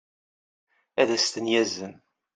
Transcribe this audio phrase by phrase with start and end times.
[1.01, 1.93] ad as-ten-yazen